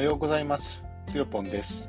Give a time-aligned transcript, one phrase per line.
[0.00, 0.82] はようございます。
[1.12, 1.86] つよぽんです。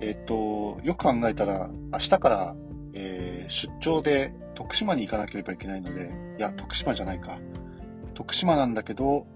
[0.00, 2.56] えっ、と、よく考えたら、明日から、
[2.94, 7.38] えー出張で徳島に行かなければいけないので、いや、徳島じゃないか。
[8.14, 9.26] 徳島なんだけど、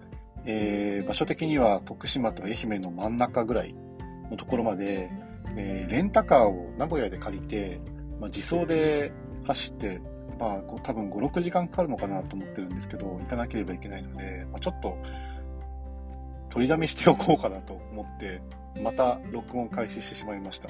[0.46, 3.75] えー場所的には徳島と愛媛の真ん中ぐらい
[4.30, 5.11] のところまで、
[5.54, 7.79] えレンタカーを名古屋で借りて、
[8.18, 9.12] まあ、自走で
[9.45, 10.00] 走って、
[10.40, 14.96] まあ、多分5、6時間かかるのかなと思ってるんですけど、行かなければいけないので、まあ、ちょっと、
[16.52, 18.42] 取りだめしておこうかなと思って、
[18.82, 20.68] また録音開始してしまいました。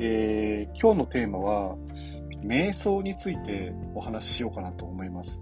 [0.00, 1.76] えー今日のテーマは、
[2.42, 5.40] 瞑想についてお話ししようかなと思います。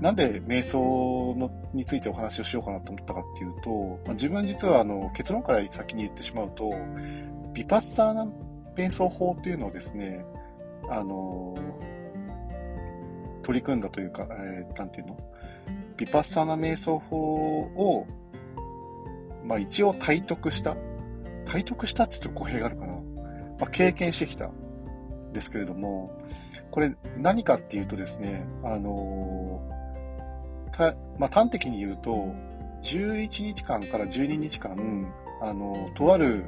[0.00, 6.70] なんで瞑想のについてお話をしようかなと思ったかっていうと、まあ自分実はあの結論から先に言ってしまうと、
[7.54, 8.26] ビパッサーナ
[8.76, 10.24] 瞑想法っていうのをですね、
[10.90, 11.54] あの
[13.42, 15.16] 取り組んだというか、えーていうの？
[15.96, 18.06] ビパッサーナ瞑想法を、
[19.50, 20.76] まあ一応体得した。
[21.44, 22.92] 体得したって言うと語弊があるかな。
[22.92, 24.52] まあ、経験してきた。
[25.32, 26.12] ですけれども、
[26.70, 29.60] これ何かっていうとですね、あの
[30.70, 32.32] たまあ、端的に言うと、
[32.82, 36.44] 11日間から12日間、あのとある、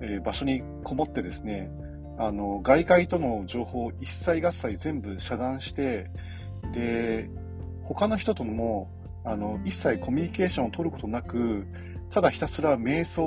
[0.00, 1.70] えー場所にこもってですね、
[2.18, 6.10] あの外界との情報を一切合切全部遮断して、
[6.72, 7.28] で、
[7.84, 8.90] 他の人とも
[9.24, 11.66] あの一切コミュニケーションを取ることなく、
[12.10, 13.22] ただひたすら瞑想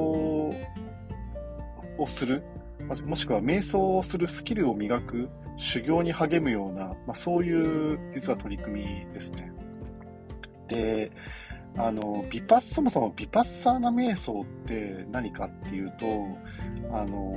[1.98, 2.44] をする、
[3.06, 9.52] もしくは瞑想をするスキルを磨く、修行に励むような、まあ、そういう実は取り組みですね。
[10.68, 11.12] で、
[11.78, 16.06] あの、ビパッ、そもそもビパッサーナ瞑想って何かっていうと、
[16.92, 17.34] あの、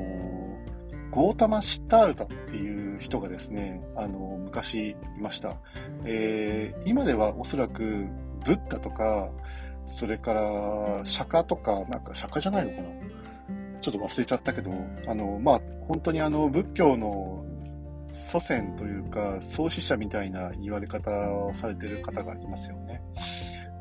[1.11, 5.56] ゴータマ・シッタールタっていう人がですね、あの、昔いました。
[6.05, 8.06] えー今ではおそらく
[8.44, 9.30] ブッダとか、
[9.87, 12.89] それから釈迦とか、なんか釈迦じゃないのかな
[13.81, 14.73] ちょっと忘れちゃったけど、
[15.07, 17.45] あの、まあ、本当にあの、仏教の
[18.08, 23.02] 祖先というか、創始者みたいな言われ方をされてる方がいますよね。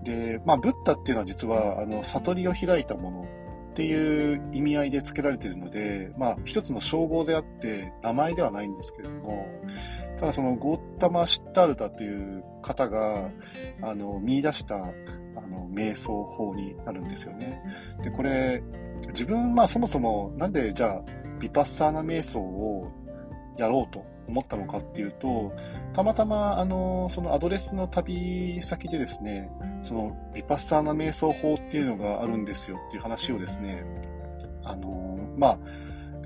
[0.04, 3.28] で、まあ、ブッダっていうのは実は、あの、悟りを開いたもの
[3.72, 9.48] っていう意味合いで付けられてるので、まあ、一つの称号であって、名前ではないんですけれども、
[10.20, 13.30] ただそのゴータマ・シッタルタという方が、
[13.82, 14.76] あの、見出した、
[15.35, 17.62] あの、瞑想法になるんですよね。
[18.03, 18.62] で、これ、
[19.09, 21.01] 自分、まあそもそもなんでじゃあ
[21.40, 22.91] ビパッサーナ瞑想を
[23.57, 25.53] やろうと思ったのかっていうと、
[25.94, 29.50] たまたまあの、そのアドレスの旅先でですね、
[29.84, 33.84] そのビパッサーナ瞑想法っていうのがあるんですよっていう話をですね、
[34.63, 35.59] あの、まあ、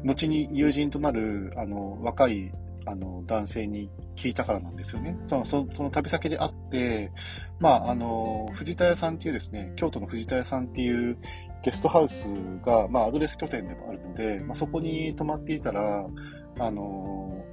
[0.04, 2.54] 後に友人となるあの若い
[2.86, 5.18] あの男性に聞いたからなんですよね。
[5.28, 7.12] そのその旅先で会って、
[7.60, 11.18] まあ、あの、藤田屋さんっていうですね、京都の藤田屋さんっていう
[11.62, 12.28] ゲストハウス
[12.66, 16.08] が、まあ、アドレス拠点でもあるので、まあ、そこに泊まっていたら、
[16.58, 17.46] あの、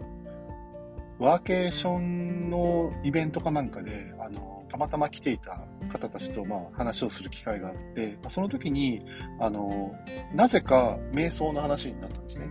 [1.18, 9.04] ワーケーションのイベントかなんかで、あの、たまたま来ていた方たちと、まあ、話をする機会があって、まその時に、
[9.40, 9.94] あの、
[10.34, 12.46] なぜか瞑想の話になったんですね。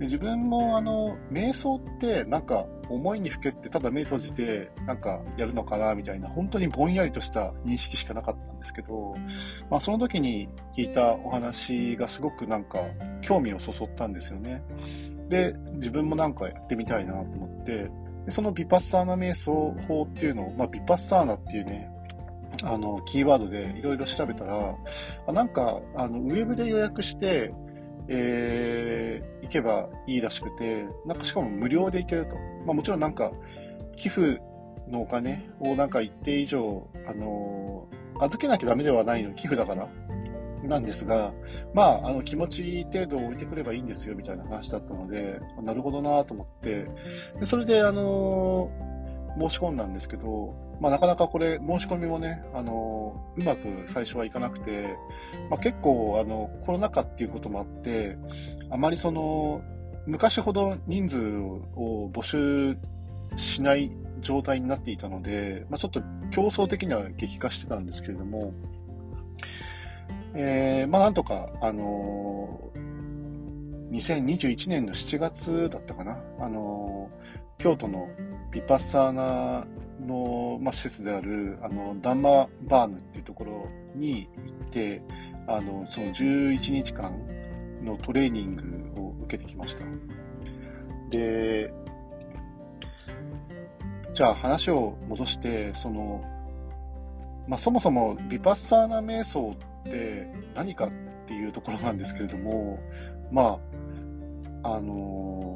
[0.00, 9.14] 自分も、あの、瞑想って、なんか、思いにふけって、ただ目閉じて、なんか、やるのかな、みたいな、本当にぼんやりとした認識しかなかったんですけど、
[9.70, 12.80] まあ、その時に聞いたお話がすごくなんか、
[13.20, 14.62] 興味をそそったんですよね。
[15.28, 17.90] で、自分もなんかやってみたいなと思って、
[18.24, 21.90] でそのビパッサーナ瞑想法っていうのを、まあ、ビパッサーナっていうね、
[22.62, 24.76] あの、キーワードでいろいろ調べたら、
[25.26, 27.52] あなんか、あの、ウェブで予約して、
[28.08, 32.36] えー、行けばいいらしくて、なんかしかも無料で行けると。
[32.66, 33.32] まあもちろんなんか、
[33.96, 34.40] 寄付
[34.88, 39.88] のお金をなんか一定以上、あのー預けなきゃダメではないの、寄付だから。
[40.64, 41.32] なんですが、
[41.74, 46.86] まあ、あの、気持ち程度置いてくればいいんですよ、みたいな話だったので、なるほどなと思って、
[47.40, 48.91] でそれで、あのー
[49.38, 54.96] 申し込んだんですけど、まあ、なかなかこれ、申し込みもね、あのうまく最初はいかなくて、
[55.50, 58.16] まあ、結構、あの、コロナ禍っていうこともあって、
[58.70, 59.62] あまりその、
[60.06, 61.36] 昔ほど人数
[61.76, 62.76] を募集
[63.36, 68.52] しない状態になっていたので、まあ、ちょっと競争的には激化してたんですけれども、
[70.34, 72.92] えーまあなんとか、あのー
[73.92, 77.10] 2021年の7月だったかな、あの
[77.58, 78.08] 京都の
[78.52, 79.66] ビパッサーナ
[80.06, 85.02] の、まあ、施設である、あの、ダンマバーヌっていうところに行って、
[85.48, 87.12] あの、その11日間
[87.82, 88.56] のトレーニン
[88.94, 89.84] グを受けてきました。
[91.10, 91.72] で、
[94.12, 96.22] じゃあ話を戻して、その、
[97.48, 99.56] まあ、そもそもビパッサーナ瞑想
[99.86, 100.90] って何かっ
[101.26, 102.78] ていうところなんですけれども、
[103.30, 103.58] ま
[104.62, 105.51] あ、あの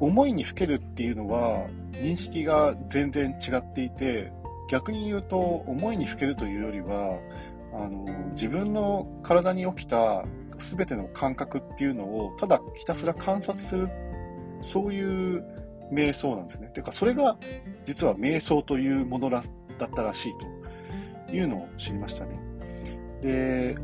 [0.00, 4.32] 思いにふけるっていうのは認識が全然違っていて、
[4.68, 7.18] 逆に言うと思いにふけるというよりは、
[7.72, 10.24] あの自分の体に起きた
[10.58, 13.88] 全ての感覚っていうのをただひたすら観察する、
[14.60, 15.44] そういう
[15.92, 16.68] 瞑想なんですね。
[16.68, 17.36] てか、それが
[17.84, 19.42] 実は瞑想というものだっ
[19.94, 20.32] たらしい
[21.28, 22.38] というのを知りましたね。
[23.22, 23.76] で、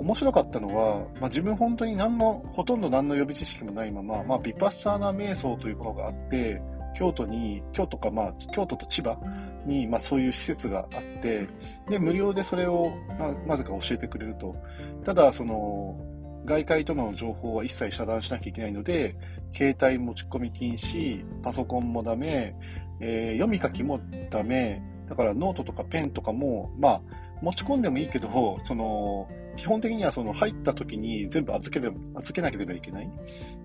[0.00, 6.62] 面白かったのは、まあ、自分本当に何の、ほとんど何の予備知識もないまま、まあ、ビパッサーナ瞑想というものがあって、
[6.94, 9.18] 京都に、京都か、まあ、京都と千葉
[9.66, 11.48] に、まあ、そういう施設があって、
[11.88, 14.56] で、無料でそれを、まあ、なぜか教えてくれると。
[15.04, 15.98] ただ、その、
[16.46, 19.16] 外界との情報は一切遮断しなきゃいけないので、
[19.54, 22.54] 携帯持ち込み禁止、パソコンもダメ、
[23.00, 24.00] えー、読み書きも
[24.30, 27.02] ダメ、だからノートとかペンとかも、まあ、
[27.42, 29.28] 持ち込んでもいいけど、その、
[29.60, 33.10] 基本的にはその入った時に全部預けれ預けなければいけない。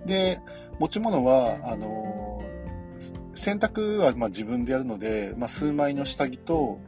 [0.05, 0.41] で、
[0.77, 2.43] 持ち物は、あの、
[3.33, 6.81] 洗濯はま自分でやるので、まあ、数枚の下着と、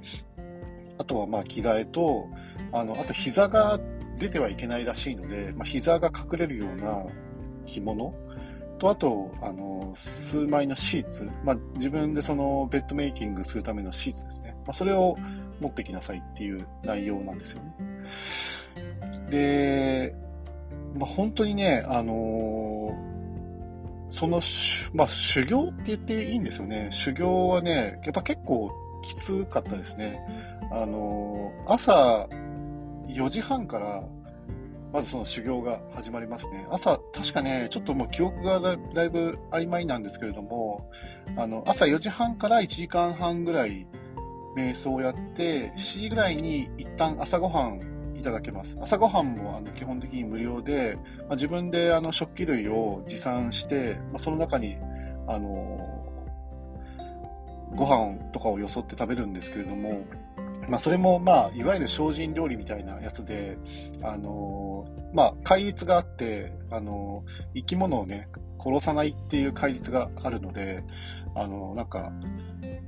[0.98, 2.28] あとはまあ着替えと、
[2.74, 3.80] あの、あと膝が
[4.20, 7.06] 出てはいけないらしいので、まあ、膝が隠れるような
[7.66, 8.14] 着物
[8.78, 14.58] と、あと、あの、数枚のシーツ、まあ、自分でそのベッドメイキングするためのシーツですね。
[14.66, 15.16] まあ、それを
[15.62, 17.74] 持ってきなさいっていう内容なんですよね。
[19.30, 20.16] で、
[20.96, 24.42] まあ、本当にね、あのー、その、
[24.94, 26.88] まあ、修行って言っていいんですよね。
[26.92, 28.72] 修行はね、やっぱ結構
[29.04, 30.20] きつかったですね。
[30.72, 32.28] あのー、朝
[33.08, 34.04] 4時半から
[34.94, 36.66] まずその修行が始まりますね。
[36.72, 40.90] 朝、確かね、ちょっともう記憶がだいぶ曖昧なんですけれども、
[41.36, 43.86] あの、朝4時半から1時間半ぐらい
[44.56, 48.78] 瞑想をやって、7時ぐらいに一旦朝ごはんいただけます。
[48.82, 54.78] 朝ごはんもあの基本的に無料で、まあ、自分であの食器類を持参して、まあ、その中に、
[55.28, 55.98] あの
[57.76, 60.06] ご飯とかをよそって食べるんですけれども、
[60.70, 63.58] まあ、それも、まあ、いわゆる精進料理みたいなやつで、
[64.02, 68.28] あのー、まあ、戒律があって、あのー、生き物をね、
[68.60, 70.84] 殺さないっていう戒律があるので、
[71.36, 72.12] あのー、なんか、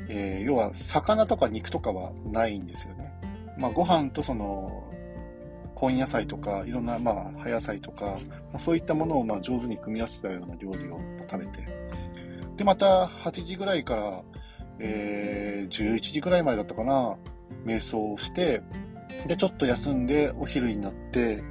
[0.09, 3.13] えー、要は、魚とか肉とかはないんですよね。
[3.57, 4.83] まあ、ご飯とその、
[5.81, 10.99] 根野菜とか、いろんな、まあ、葉野菜とか、まあ、そういったものを、まあ、上手に組み合わせたような料理を
[11.29, 11.67] 食べて、
[12.57, 14.23] で、また、8時ぐらいから、
[14.79, 17.17] えー、11時ぐらいまでだったかな、
[17.65, 18.61] 瞑想をして、
[19.27, 21.43] で、ちょっと休んでお昼になって、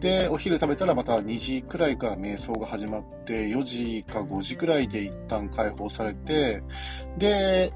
[0.00, 6.62] で、お昼食べたらまた2時くらいから瞑想が始まって、4時か5時くらいで一旦解放されて、
[7.18, 7.72] で、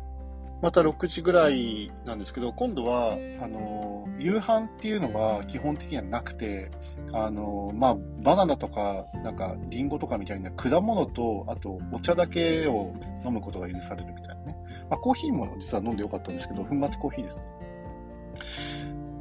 [0.62, 6.70] また6時ぐらいなんですけど、今度は、あの、夕飯っていうのは基本的にはなくて、
[7.12, 12.92] あの、まあ、バナナとか、なんか、リンゴとかみたいな果物と、あと、お茶だけを
[13.24, 14.56] 飲むことが許されるみたいなね。
[14.90, 17.42] まあ、コーヒーも実は飲んでよかったんですけど、粉末コーヒーですね。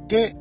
[0.08, 0.36] で、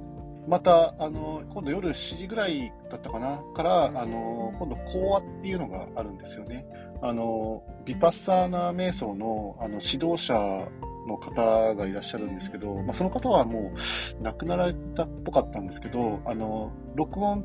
[0.48, 6.66] また、あの、今度夜7時ぐらいだったかな、から、あの、今度講話っていうのがあるんですよね。
[7.02, 10.68] あの、ビパッサーナ瞑想の、あの、指導者
[11.07, 13.74] の方がいらっしゃるんですけど、まあ、その方はも
[14.19, 17.44] う亡くなられたっぽかったんですけど、あの、録音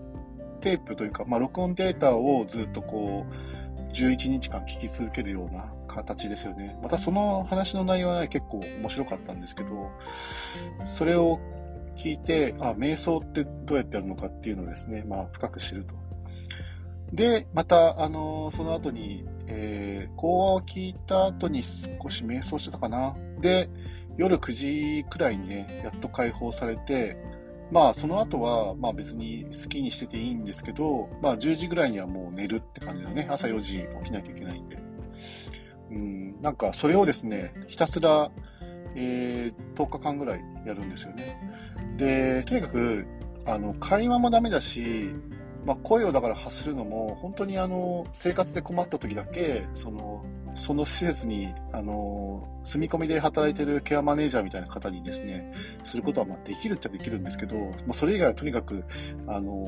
[0.61, 6.77] テープというか、まあ、録音データをずっとこう、11日間聞き続けるような形ですよね。
[6.83, 9.91] またその話の内容はね、結構面白かったんですけど、
[10.87, 11.39] それを
[11.97, 15.95] 聞いて、あ、瞑想ってどうやってやるのかっていうのをですね、まあ、深く知ると。
[17.13, 23.15] で、また、あのその後に、えー、講話を聞いた後に少し瞑想してたかな。
[23.45, 23.69] で、
[24.17, 27.19] 夜9時くらいにね、やっと解放されて、
[27.71, 33.29] まあ、その後は、まあ別に好きにしてていいんですけど、まあ10時ぐらいにはもう寝るって感じだね。
[33.31, 34.79] 朝4時起きなきゃいけないんで。
[35.91, 38.31] うん、なんかそれをですね、ひたすら、
[38.97, 41.37] えー、10日間ぐらいやるんですよね。
[41.99, 43.07] で、とにかく、
[43.45, 45.11] あの、会話もダメだし、
[45.67, 50.25] まあ、声をだから発するのも、本当にあの、生活で困った時だけ、その、
[50.55, 55.53] その施設に、あの、住み込みで働いてるケアマネージャーみたいな方にですね、
[55.85, 58.85] することはまできるっちゃできるんですけど、まあ、それ以外はとにかく、
[59.27, 59.67] あの、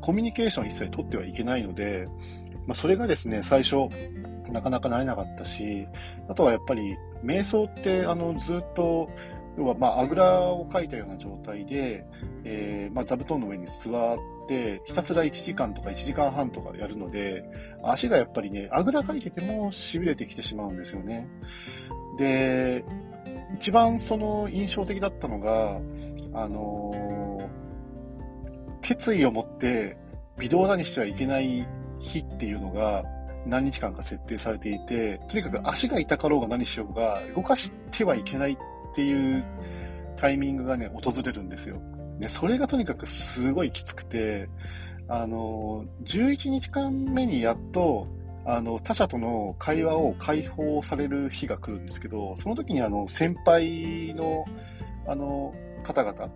[0.00, 2.06] コミュニケーション一切取ってはいけないので、
[2.66, 3.88] まあ、それがですね、最初、
[4.50, 5.86] なかなかなれなかったし、
[6.28, 9.10] あとはやっぱり、瞑想って、あの、ずっと、
[9.56, 12.04] 要は、まあ、あぐらをかいたような状態で、
[12.44, 14.33] えー、まあ、座布団の上に座って、
[14.84, 17.44] ひたすら1時間とか1時間半とかやるので、
[17.82, 21.28] 足がやっぱりね、あぐらかいてても痺れてきてしまうんですよね。
[22.18, 22.84] で、
[23.56, 25.80] 一番その印象的だったのが、
[26.34, 27.48] あの
[28.82, 29.96] 決意を持って
[30.38, 31.66] 微動だにしてはいけない
[32.00, 33.04] 日っていうのが
[33.46, 38.56] 何日間か設定されていて、とにかく足が痛かろうが何しようが動かしてはいけないっ
[38.94, 39.44] ていう
[40.16, 41.80] タイミングがね、訪れるんですよ。
[42.20, 44.48] で、それがとにかくすごいきつくて、
[45.08, 48.06] あの、11日間目にやっと、
[48.46, 54.44] あの、他者との会話を解放される日が来るんですけど、その時にあの、先輩の、
[55.06, 56.30] あの、方々、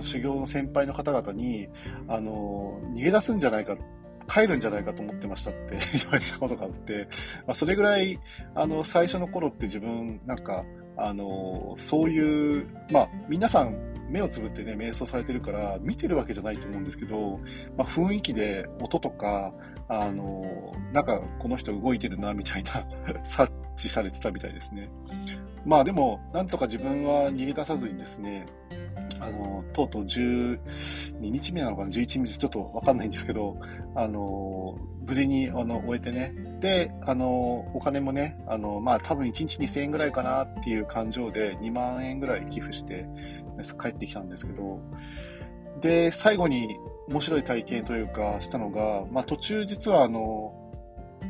[0.00, 1.68] 修行の先輩の方々に、
[2.08, 3.76] あの、逃げ出すんじゃないか、
[4.28, 7.08] 帰るんじゃないかと思ってましたって 言われたことがあって、
[7.46, 8.18] まあ、それぐらい、
[8.54, 10.64] あの、最初の頃って自分、なんか、
[10.96, 17.40] あの、そういう、まあ、皆さん、目をつぶってね、瞑想されてるから、見てるわけじゃないと思うんですけど、
[17.78, 19.54] まあ、雰囲気で音とか、
[19.88, 22.86] あの、なんかこの人動いてるな、みたいな
[23.24, 24.90] 察知されてたみたいですね。
[25.64, 28.46] まあでも、なんとか自分は逃げ出さずにですね、
[29.20, 30.58] あの、とうとう12
[31.20, 33.56] 日目なのかな、11日ちょっとわかんないんですけど、
[33.94, 34.76] あの、
[35.06, 43.06] 無事に、あの、終えてね、で、あの、お金もね、あの、まあ多分1日2000円ぐらいかなっていう感情で2万円ぐらい寄付して、
[43.78, 44.80] 帰ってきたんですけど、
[45.80, 46.78] で、最後に
[47.08, 50.54] 面白い体験というかしたのが、まあ途中実はあの、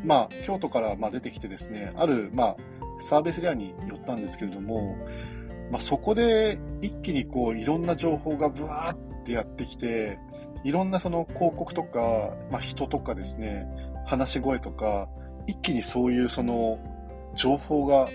[0.04, 2.56] まあ京都からまあ出てきてですね、あるまあ
[3.00, 4.96] サービスエアに寄ったんですけれども、
[5.70, 10.18] まあそこで一気にこういろんな情報がブワーってやってきて、
[10.64, 13.66] いろんなその広告とか、まあ人とかですね、
[14.04, 15.08] 話し声とか、
[15.46, 16.78] 一気にそういうその
[17.34, 18.06] 情報が、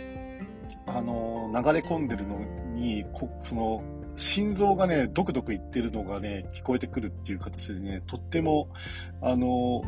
[0.85, 2.39] あの、流れ込んでるの
[2.75, 3.83] に、こその
[4.17, 8.69] 心臓がね、ドクドクいってるのがね、聞こえてくるっていう形でね、とっても、
[9.21, 9.83] あの、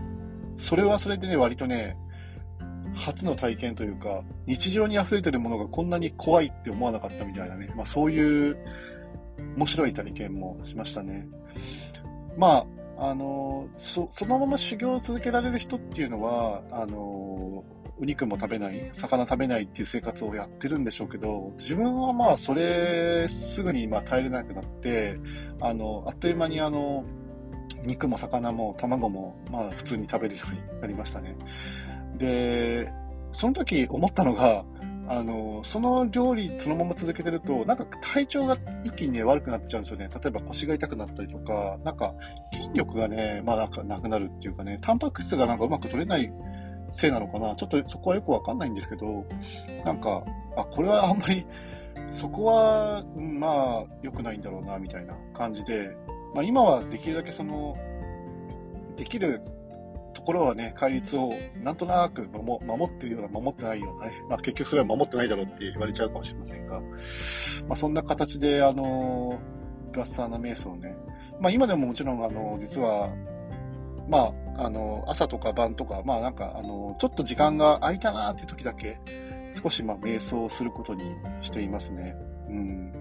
[0.60, 1.98] それはそれでね、割とね、
[2.96, 8.58] 初の体験というか、日常に溢れてるものがこんなに怖いって思わなかったみたいなね、まあそういう
[9.58, 11.28] 面白い体験もしましたね。
[12.38, 12.66] ま
[12.98, 17.64] あ、あの、そそのまま修行を続けられる人っていうのは、あの、
[18.02, 25.20] お肉も食べない、魚食べないっていう生活をやってるんでしょうけど、自分はまあ、それ、すぐにま耐えれなくなって、
[25.62, 27.04] あの、あっという間にあの、
[27.84, 31.36] 肉も魚も卵もまあ普通に食べるようになりましたね。
[32.18, 32.92] で、
[33.32, 34.66] その時思ったのが、
[35.08, 40.10] あの、その料理そのまま続けてると、なんか体調が一気にね、悪くなっちゃうんですよね。
[40.14, 42.14] 例えば腰が痛くなったりとか、なんか
[42.54, 46.32] 筋力がね、まあなんかなくなるっていうかね、タンパク質がなんかうまく取れない
[46.92, 47.56] せいなのかな？
[47.56, 49.26] ちょっとそこはよくわかんないんですけど、
[49.86, 50.24] なんか、
[50.58, 51.46] あ、これはあんまり、
[52.12, 55.96] そこは、まあ、良くないんだろうな、みたいな感じで、
[56.34, 57.78] まあ今はできるだけその、
[58.96, 59.42] できる
[60.14, 61.32] ところはね、戒律を
[61.64, 66.88] なんとなく守ってるような、守ってないようなね、まあ結局それは守ってないだろうって言われちゃうかもしれませんが、ま
[67.74, 69.40] あそんな形で、あの、
[69.92, 70.96] ガッサーナ瞑想ね、
[71.40, 73.10] まあ今でももちろん、あの、実は、
[74.10, 79.00] まあ、あの、朝とか晩とか、まあなんか、あの、ちょっと時間が空いたなって時だけ、
[79.54, 81.04] 少しまあ瞑想をすることに
[81.42, 82.16] していますね。
[82.50, 82.92] うん。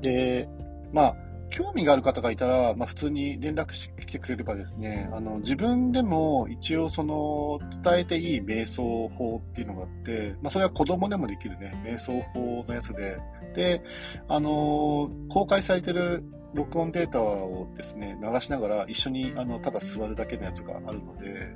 [0.00, 0.48] で、
[0.92, 1.16] まあ、
[1.50, 13.18] 興味がある方がいたら、まあ、普通に連絡してくれればですね、あの、自分でも一応その、伝えていい瞑想法っていうのがあって、まあ、それは子供でもできるね、瞑想法のやつで、
[13.54, 13.82] で、
[14.28, 16.24] あの、公開されてる
[16.54, 21.54] 録音データをですね、流しながら一緒に、あの、ただ座るだけのやつがあるので、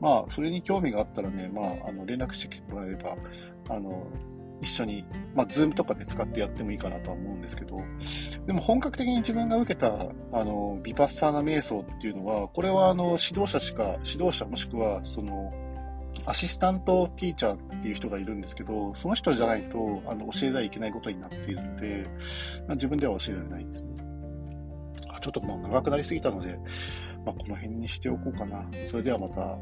[0.00, 3.16] まあ、それに興味があったらね、まあ、あの、連絡してもらえれば、
[3.68, 4.06] あの、
[4.60, 7.80] 一緒に、まあ、ズームとかで使ってやってもいいかなとは思うんですけど、
[8.46, 15.52] でも本格的に自分が受けた、あの、ヴィパッサナー瞑想っていうのは、これはあの、指導者しか、指導者もしくは、その、
[16.24, 22.06] assistant teacher っていう人がいるんですけど、その人じゃないと、あの、教えてはいけないことになっているので、
[22.66, 24.06] まあ、自分では教えられないんですね。
[25.20, 26.56] ちょっともう長くなりすぎたので、
[27.24, 28.64] まあ、この辺にしておこうかな。
[28.88, 29.58] それではまた